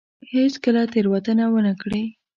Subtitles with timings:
[0.33, 2.03] هېڅ کله تېروتنه ونه کړي.